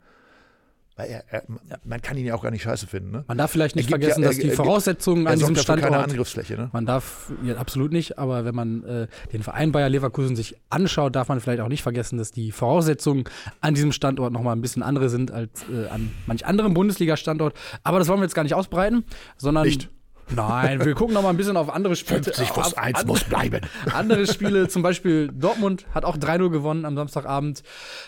[0.96, 1.44] Weil er, er,
[1.84, 3.10] man kann ihn ja auch gar nicht scheiße finden.
[3.12, 3.24] Ne?
[3.28, 6.10] Man darf vielleicht nicht Er vergessen, ja- dass die Voraussetzungen an diesem dafür keine Standort
[6.12, 6.56] Angriffsfläche.
[6.56, 6.70] Ne?
[6.72, 11.16] Man darf, ja, absolut nicht, aber wenn man äh, den Verein Bayer Leverkusen sich anschaut,
[11.16, 13.24] darf man vielleicht auch nicht vergessen, dass die Voraussetzungen
[13.60, 17.56] an diesem Standort nochmal ein bisschen andere sind als äh, an manch anderem Bundesliga-Standort.
[17.84, 19.04] Aber das wollen wir jetzt gar nicht ausbreiten,
[19.38, 19.66] sondern.
[19.66, 19.90] Nicht?
[20.30, 22.22] Nein, wir gucken noch mal ein bisschen auf andere Spiele.
[22.22, 22.94] auf an-
[23.30, 23.62] bleiben.
[23.94, 27.62] andere Spiele, zum Beispiel Dortmund hat auch 3-0 gewonnen am Samstagabend.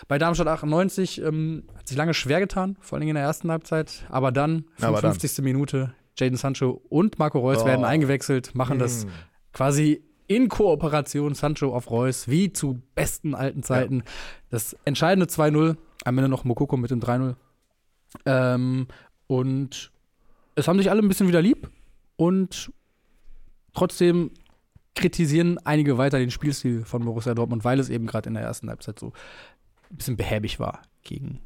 [0.08, 4.04] Bei Darmstadt 98 ähm, hat sich lange schwer getan, vor allem in der ersten Halbzeit.
[4.08, 5.12] Aber dann, Aber dann.
[5.12, 5.44] 55.
[5.44, 7.66] Minute, Jaden Sancho und Marco Reus Oh.
[7.66, 9.08] werden eingewechselt, machen das Mm.
[9.52, 14.02] quasi in Kooperation Sancho auf Reus, wie zu besten alten Zeiten.
[14.50, 17.36] Das entscheidende 2-0, am Ende noch Mokoko mit dem 3-0.
[18.24, 18.86] Ähm,
[19.26, 19.92] und
[20.54, 21.68] es haben sich alle ein bisschen wieder lieb
[22.16, 22.72] und
[23.74, 24.30] trotzdem
[24.94, 28.68] kritisieren einige weiter den Spielstil von Borussia Dortmund, weil es eben gerade in der ersten
[28.68, 29.12] Halbzeit so
[29.90, 31.40] ein bisschen behäbig war gegen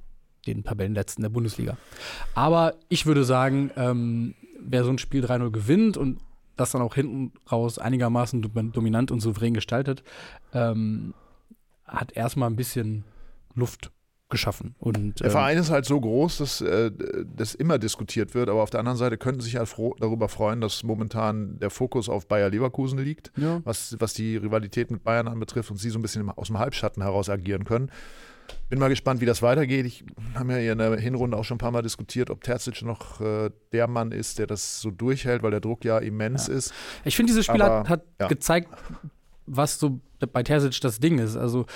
[0.46, 1.76] den Tabellenletzten der Bundesliga.
[2.34, 6.20] Aber ich würde sagen, ähm, wer so ein Spiel 3-0 gewinnt und
[6.56, 10.02] das dann auch hinten raus einigermaßen dom- dominant und souverän gestaltet,
[10.54, 11.14] ähm,
[11.84, 13.04] hat erstmal ein bisschen
[13.54, 13.90] Luft
[14.30, 14.74] geschaffen.
[14.78, 16.90] Und, Der ähm, Verein ist halt so groß, dass äh,
[17.36, 20.60] das immer diskutiert wird, aber auf der anderen Seite könnten sich halt froh, darüber freuen,
[20.60, 23.60] dass momentan der Fokus auf Bayer Leverkusen liegt, ja.
[23.64, 27.02] was, was die Rivalität mit Bayern anbetrifft und sie so ein bisschen aus dem Halbschatten
[27.02, 27.90] heraus agieren können.
[28.68, 29.86] Bin mal gespannt, wie das weitergeht.
[29.86, 33.20] Ich habe ja in der Hinrunde auch schon ein paar Mal diskutiert, ob Terzic noch
[33.20, 36.54] äh, der Mann ist, der das so durchhält, weil der Druck ja immens Ja.
[36.54, 36.72] ist.
[37.04, 38.28] Ich finde, dieses Spiel Aber, hat, hat ja.
[38.28, 38.68] gezeigt,
[39.46, 40.00] was so
[40.32, 41.36] bei Terzic das Ding ist.
[41.36, 41.66] Also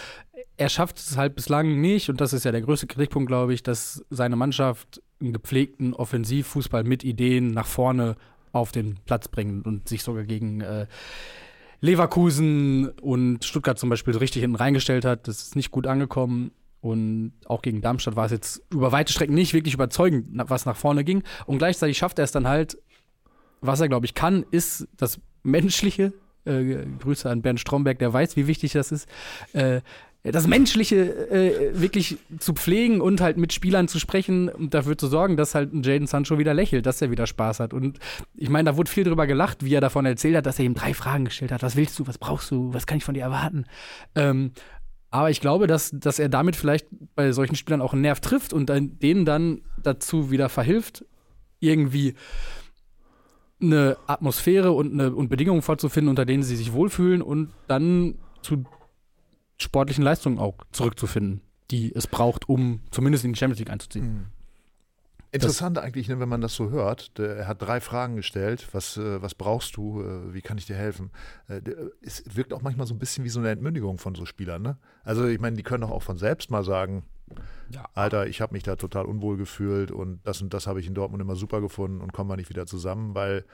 [0.57, 3.63] er schafft es halt bislang nicht, und das ist ja der größte Kritikpunkt, glaube ich,
[3.63, 8.17] dass seine Mannschaft einen gepflegten Offensivfußball mit Ideen nach vorne
[8.53, 10.87] auf den Platz bringt und sich sogar gegen äh,
[11.81, 15.29] Leverkusen und Stuttgart zum Beispiel richtig hinten reingestellt hat.
[15.29, 16.53] Das ist nicht gut angekommen.
[16.81, 20.77] Und auch gegen Darmstadt war es jetzt über weite Strecken nicht wirklich überzeugend, was nach
[20.77, 21.23] vorne ging.
[21.47, 22.79] Und gleichzeitig schafft er es dann halt,
[23.61, 26.13] was er, glaube ich, kann, ist das Menschliche.
[26.45, 29.09] Äh, Grüße an Bernd Stromberg, der weiß, wie wichtig das ist.
[29.55, 29.81] Äh,
[30.33, 35.07] das Menschliche äh, wirklich zu pflegen und halt mit Spielern zu sprechen und dafür zu
[35.07, 37.75] sorgen, dass halt Jaden Sancho wieder lächelt, dass er wieder Spaß hat.
[37.75, 37.99] Und
[38.35, 40.75] ich meine, da wurde viel drüber gelacht, wie er davon erzählt hat, dass er ihm
[40.75, 41.63] drei Fragen gestellt hat.
[41.63, 42.07] Was willst du?
[42.07, 42.73] Was brauchst du?
[42.73, 43.67] Was kann ich von dir erwarten?
[44.15, 44.53] Ähm,
[45.11, 48.55] aber ich glaube, dass, dass er damit vielleicht bei solchen Spielern auch einen Nerv trifft
[48.55, 51.05] und dann, denen dann dazu wieder verhilft,
[51.61, 52.15] irgendwie
[53.61, 58.65] eine Atmosphäre und, eine, und Bedingungen vorzufinden, unter denen sie sich wohlfühlen und dann zu
[59.59, 61.41] sportlichen Leistungen auch zurückzufinden,
[61.71, 64.27] die es braucht, um zumindest in die Champions League einzuziehen.
[65.31, 67.19] Interessant eigentlich, ne, wenn man das so hört.
[67.19, 68.69] Er hat drei Fragen gestellt.
[68.71, 70.01] Was, äh, was brauchst du?
[70.01, 71.11] Äh, wie kann ich dir helfen?
[71.49, 71.61] Äh,
[72.03, 74.63] es wirkt auch manchmal so ein bisschen wie so eine Entmündigung von so Spielern.
[74.63, 74.77] Ne?
[75.03, 77.03] Also ich meine, die können doch auch von selbst mal sagen,
[77.71, 77.89] Ja.
[77.95, 80.95] Alter, ich habe mich da total unwohl gefühlt und das und das habe ich in
[80.95, 83.45] Dortmund immer super gefunden und kommen wir nicht wieder zusammen, weil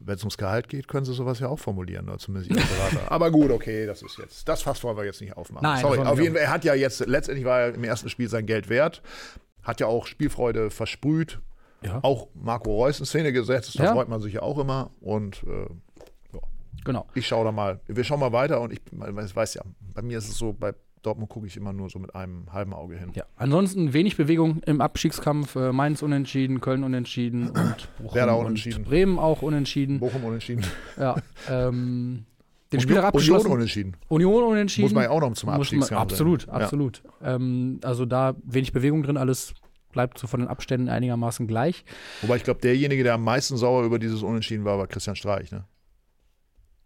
[0.00, 3.10] wenn es ums Gehalt geht, können sie sowas ja auch formulieren, oder zumindest ihre Berater.
[3.12, 5.62] Aber gut, okay, das ist jetzt, das Fass wollen wir jetzt nicht aufmachen.
[5.64, 8.28] Nein, Sorry, auf jeden Fall, er hat ja jetzt, letztendlich war er im ersten Spiel
[8.28, 9.02] sein Geld wert,
[9.62, 11.40] hat ja auch Spielfreude versprüht,
[11.82, 12.00] Ja.
[12.02, 13.92] auch Marco Reus in Szene gesetzt, da Ja.
[13.92, 15.66] freut man sich ja auch immer und äh,
[16.84, 17.06] Genau.
[17.14, 19.62] ich schaue da mal, wir schauen mal weiter und ich, weiß ja,
[19.94, 20.74] bei mir ist es so, bei
[21.06, 23.10] Dortmund gucke ich immer nur so mit einem halben Auge hin.
[23.14, 23.24] Ja.
[23.36, 25.54] Ansonsten wenig Bewegung im Abstiegskampf.
[25.56, 28.84] Äh, Mainz unentschieden, Köln unentschieden und Bochum Werder und unentschieden.
[28.84, 30.00] Bremen auch unentschieden.
[30.00, 30.64] Bochum unentschieden.
[30.98, 31.16] Ja.
[31.50, 32.24] Ähm,
[32.72, 33.46] den Union- Spieler abgeschlossen.
[33.46, 33.96] Union unentschieden.
[34.08, 34.84] Union unentschieden.
[34.86, 37.02] Muss man ja auch noch zum Muss man- Abstiegskampf Absolut, absolut.
[37.22, 39.54] Ähm, also da wenig Bewegung drin, alles
[39.92, 41.84] bleibt so von den Abständen einigermaßen gleich.
[42.22, 45.52] Wobei ich glaube, derjenige, der am meisten sauer über dieses Unentschieden war, war Christian Streich.
[45.52, 45.64] Ne?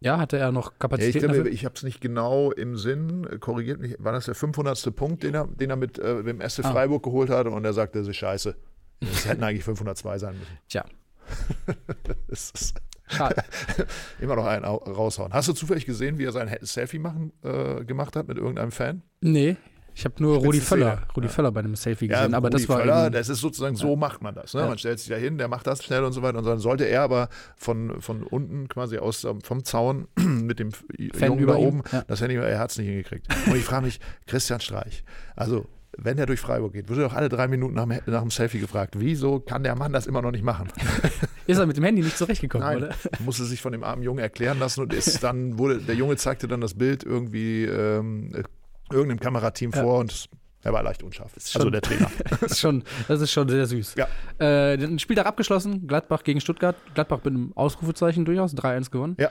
[0.01, 3.81] Ja, hatte er noch Ja, ich glaube, ich habe es nicht genau im Sinn, korrigiert
[3.81, 4.95] mich, war das der 500.
[4.95, 6.71] Punkt, den er, den er mit äh, dem SC Ah.
[6.73, 8.55] Freiburg geholt hatte und er sagte, das ist scheiße.
[9.01, 10.59] Es hätten eigentlich 502 sein müssen.
[10.69, 10.85] Tja,
[12.29, 12.75] Das ist
[13.09, 13.43] schade.
[14.21, 15.33] immer noch einen au- raushauen.
[15.33, 19.03] Hast du zufällig gesehen, wie er sein Selfie machen, äh, gemacht hat mit irgendeinem Fan?
[19.21, 19.57] nee,
[19.99, 20.61] ich habe nur Rudi.
[20.61, 21.33] Völler, Rudi Ja.
[21.33, 24.23] Völler bei einem Selfie gesehen, aber Rudi das war Völler, das ist sozusagen, so macht
[24.23, 24.55] man das.
[24.55, 24.61] Ne?
[24.61, 24.69] Ja.
[24.69, 26.39] Man stellt sich da hin, der macht das schnell und so weiter.
[26.39, 30.71] Und dann sollte er aber von, von unten quasi aus ähm, vom Zaun mit dem
[30.71, 30.87] Fan
[31.31, 32.05] Jungen über da ihm, oben, ja.
[32.07, 33.27] das Handy, er hat es nicht hingekriegt.
[33.47, 35.03] Und ich frage mich, Christian Streich,
[35.35, 38.21] also wenn der durch Freiburg geht, wird er doch alle drei Minuten nach, dem- nach
[38.21, 40.69] dem Selfie gefragt, wieso kann der Mann das immer noch nicht machen?
[41.49, 42.95] ist er mit dem Handy nicht zurechtgekommen, Nein, oder?
[43.25, 46.47] musste sich von dem armen Jungen erklären lassen und ist dann wurde, der Junge zeigte
[46.47, 48.45] dann das Bild irgendwie ähm, äh,
[48.93, 49.83] irgendeinem Kamerateam Ja.
[49.83, 50.29] vor und
[50.63, 51.33] er war leicht unscharf.
[51.35, 52.11] Also schon- der Trainer.
[52.41, 53.95] Das ist schon, das ist schon sehr süß.
[53.97, 54.07] Ja.
[54.45, 56.77] Äh, den Spieltag abgeschlossen, Gladbach gegen Stuttgart.
[56.95, 59.17] Gladbach mit einem Ausrufezeichen durchaus, 3-1 gewonnen.
[59.19, 59.31] Ja.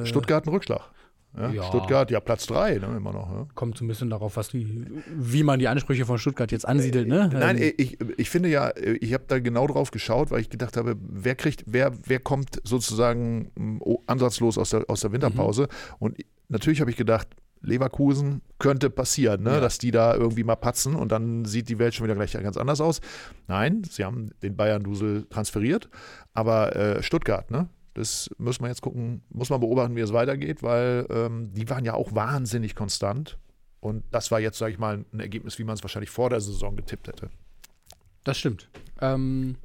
[0.00, 0.82] Äh, Stuttgart ein Rückschlag.
[1.34, 1.50] Ja?
[1.50, 1.62] Ja.
[1.62, 3.30] Stuttgart, ja, Platz drei, ne, immer noch.
[3.30, 3.46] Ja?
[3.54, 4.84] Kommt so ein bisschen darauf, was die,
[5.16, 7.30] wie man die Ansprüche von Stuttgart jetzt ansiedelt, ne?
[7.32, 10.76] Nein, Ähm, ich, ich finde ja, ich habe da genau drauf geschaut, weil ich gedacht
[10.76, 15.68] habe, wer kriegt, wer, wer kommt sozusagen oh, ansatzlos aus der, aus der Winterpause?
[15.98, 17.28] Und natürlich habe ich gedacht,
[17.62, 19.60] Leverkusen könnte passieren, ne?
[19.60, 22.56] dass die da irgendwie mal patzen und dann sieht die Welt schon wieder gleich ganz
[22.56, 23.00] anders aus.
[23.48, 25.88] Nein, sie haben den Bayern-Dusel transferiert,
[26.34, 27.68] aber äh, Stuttgart, ne?
[27.94, 31.84] Das müssen wir jetzt gucken, muss man beobachten, wie es weitergeht, weil ähm, die waren
[31.84, 33.38] ja auch wahnsinnig konstant.
[33.80, 36.40] Und das war jetzt, sage ich mal, ein Ergebnis, wie man es wahrscheinlich vor der
[36.40, 37.28] Saison getippt hätte.
[38.24, 38.70] Das stimmt.
[39.00, 39.56] Ähm,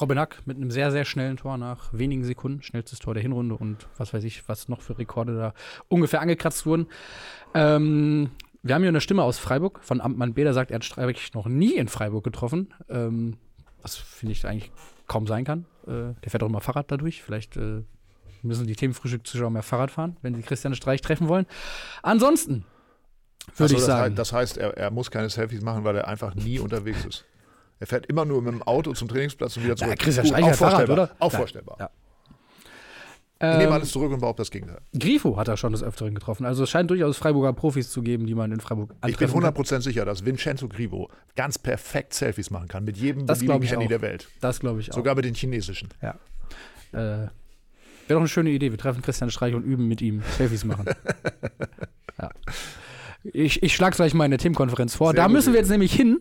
[0.00, 3.54] Robin Hack mit einem sehr, sehr schnellen Tor nach wenigen Sekunden, schnellstes Tor der Hinrunde
[3.54, 5.54] und was weiß ich, was noch für Rekorde da
[5.88, 6.88] ungefähr angekratzt wurden.
[7.54, 8.30] Ähm,
[8.62, 11.34] wir haben hier eine Stimme aus Freiburg von Amtmann B, der sagt, er hat Streibig
[11.34, 12.74] noch nie in Freiburg getroffen.
[12.88, 13.36] Ähm,
[13.82, 14.72] was finde ich eigentlich
[15.06, 15.66] kaum sein kann.
[15.86, 17.22] Äh, der fährt auch immer Fahrrad dadurch.
[17.22, 17.82] Vielleicht äh,
[18.42, 21.46] müssen die Themenfrühstück-Zuschauer mehr Fahrrad fahren, wenn sie Christian Streich treffen wollen.
[22.02, 22.64] Ansonsten
[23.56, 24.02] würde Also ich das sagen.
[24.10, 27.24] Heißt, das heißt, er, er muss keine Selfies machen, weil er einfach nie unterwegs ist.
[27.84, 29.90] Er fährt immer nur mit dem Auto zum Trainingsplatz und wieder zurück.
[29.90, 31.04] Ja, Christian Gut, Streich auch Fahrrad, vorstellbar.
[31.04, 31.16] oder?
[31.18, 31.38] Auch Ja.
[31.38, 31.76] vorstellbar.
[31.78, 31.90] Ja.
[33.40, 34.78] Ich nehme Ähm, alles zurück und behaupte das Gegenteil.
[34.98, 36.46] Grifo hat er schon des Öfteren getroffen.
[36.46, 39.42] Also es scheint durchaus Freiburger Profis zu geben, die man in Freiburg Ich bin antreffen
[39.42, 39.54] kann.
[39.54, 43.84] 100% sicher, dass Vincenzo Grivo ganz perfekt Selfies machen kann mit jedem Das beliebigen Handy
[43.84, 43.88] auch.
[43.90, 44.28] der Welt.
[44.40, 44.94] Das glaube ich auch.
[44.94, 45.90] Sogar mit den chinesischen.
[46.00, 46.14] Ja.
[46.92, 47.28] Äh, Wäre
[48.08, 48.70] doch eine schöne Idee.
[48.70, 50.86] Wir treffen Christian Streich und üben mit ihm Selfies machen.
[52.22, 52.30] ja.
[53.24, 55.08] Ich, ich schlage gleich mal in der Themenkonferenz vor.
[55.08, 56.20] Sehr da müssen wir jetzt nämlich hin.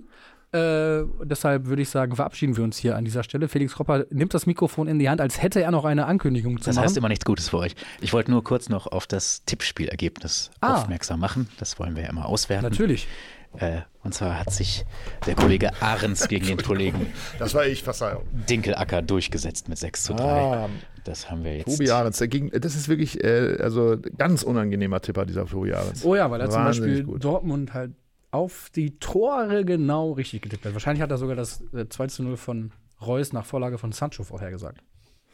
[0.54, 3.48] Äh, deshalb würde ich sagen, verabschieden wir uns hier an dieser Stelle.
[3.48, 6.66] Felix Kropper nimmt das Mikrofon in die Hand, als hätte er noch eine Ankündigung zu
[6.66, 6.86] Das machen.
[6.86, 7.76] heißt immer nichts Gutes für euch.
[8.02, 10.76] Ich wollte nur kurz noch auf das Tippspielergebnis Ah.
[10.76, 11.50] aufmerksam machen.
[11.60, 12.64] Das wollen wir ja immer auswerten.
[12.66, 13.08] Natürlich.
[13.58, 14.84] Äh, und zwar hat sich
[15.28, 17.08] der Kollege Ahrens gegen den Kollegen
[17.40, 18.24] Das war ich, Verzeihung.
[18.50, 20.24] Dinkelacker durchgesetzt mit 6 zu 3.
[20.24, 20.70] Ah,
[21.04, 21.78] Das haben wir jetzt.
[21.78, 26.04] Tobi Ahrens, der ging, das ist wirklich äh, also ganz unangenehmer Tipper, dieser Tobi Ahrens.
[26.06, 27.24] Oh ja, weil er zum Beispiel gut.
[27.24, 27.92] Dortmund halt
[28.34, 30.74] auf die Tore genau richtig getippt hat.
[30.74, 34.24] Wahrscheinlich hat er sogar das äh, 2 zu 0 von Reus nach Vorlage von Sancho
[34.24, 34.82] vorhergesagt.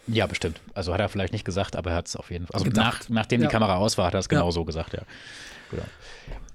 [0.08, 0.60] Ja, bestimmt.
[0.74, 2.60] Also hat er vielleicht nicht gesagt, aber er hat es auf jeden Fall.
[2.62, 3.48] Also nach, nachdem Ja.
[3.48, 4.52] die Kamera aus war, hat er es genau Ja.
[4.52, 5.02] so gesagt, ja.
[5.72, 5.84] Genau.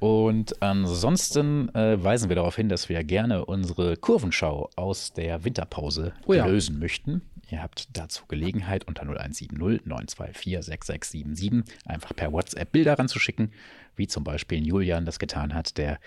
[0.00, 6.12] Und ansonsten äh, weisen wir darauf hin, dass wir gerne unsere Kurvenschau aus der Winterpause
[6.26, 6.46] Oh ja.
[6.46, 7.22] lösen möchten.
[7.50, 13.52] Ihr habt dazu Gelegenheit unter 0170 924 6677 einfach per WhatsApp Bilder ranzuschicken,
[13.96, 15.98] wie zum Beispiel Julian das getan hat, der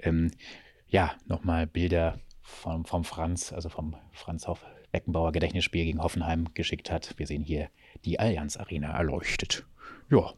[0.00, 0.30] ähm,
[0.88, 6.90] ja nochmal Bilder vom, vom Franz, also vom Franz Hoff Beckenbauer Gedächtnisspiel gegen Hoffenheim geschickt
[6.90, 7.14] hat.
[7.16, 7.70] Wir sehen hier
[8.04, 9.64] die Allianz Arena erleuchtet.
[10.10, 10.34] Ja,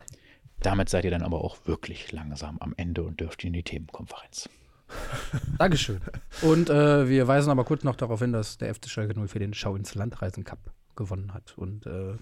[0.61, 4.49] damit seid ihr dann aber auch wirklich langsam am Ende und dürft in die Themenkonferenz.
[5.59, 6.01] Dankeschön.
[6.43, 9.55] Und äh, wir weisen aber kurz noch darauf hin, dass der FC Schalke 04 den
[9.55, 10.59] Schau ins Landreisen Cup
[10.95, 11.55] gewonnen hat.
[11.57, 12.15] Und äh,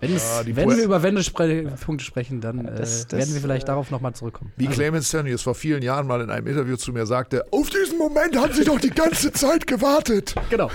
[0.00, 3.68] wenn, es, Ja, wenn wir über Wendespunkte sprechen, dann äh, das- das, werden wir vielleicht
[3.68, 4.52] darauf nochmal zurückkommen.
[4.56, 7.96] Wie Clemens Tönnies vor vielen Jahren mal in einem Interview zu mir sagte, auf diesen
[7.98, 10.70] Moment haben sie doch die ganze Zeit gewartet, Genau.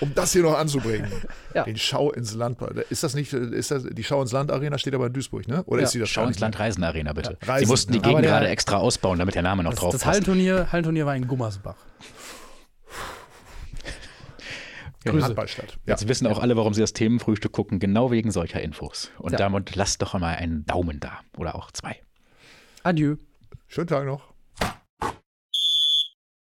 [0.00, 1.10] Um das hier noch anzubringen.
[1.54, 1.64] Ja.
[1.64, 2.60] Den Schau ins Land.
[2.90, 5.64] Ist das nicht, ist das, die Schau ins Land Arena steht aber in Duisburg, ne?
[5.64, 5.86] Oder Ja.
[5.86, 6.38] ist sie das Schau ins?
[6.38, 7.38] Land Reisen Arena, bitte.
[7.42, 8.04] Reisen, Sie mussten die ja.
[8.04, 10.12] Gegend gerade extra ausbauen, damit der Name noch Das, drauf das passt.
[10.12, 11.76] Hallenturnier, Hallenturnier war in Gummersbach.
[15.04, 15.24] Grüße.
[15.26, 15.78] Handballstadt.
[15.86, 15.94] Ja.
[15.94, 19.10] Jetzt wissen auch alle, warum sie das Themenfrühstück gucken, genau wegen solcher Infos.
[19.18, 19.38] Und Ja.
[19.38, 21.96] damit lasst doch mal einen Daumen da oder auch zwei.
[22.82, 23.16] Adieu.
[23.68, 24.34] Schönen Tag noch.